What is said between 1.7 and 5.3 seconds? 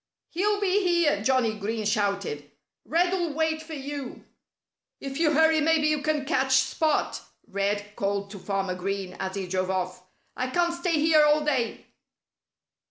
shouted. "Red'll wait for you." "If